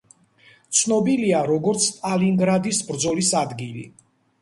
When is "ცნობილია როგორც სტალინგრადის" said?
0.77-2.83